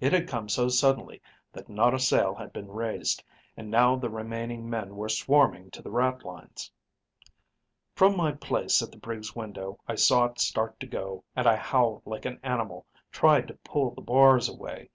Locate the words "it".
0.00-0.12, 10.26-10.38